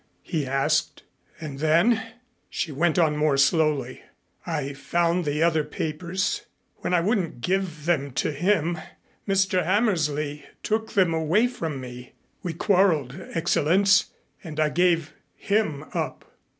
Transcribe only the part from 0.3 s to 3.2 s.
asked. "And then," she went on